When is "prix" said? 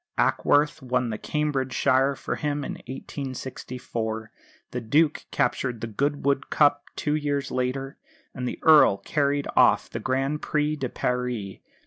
10.41-10.75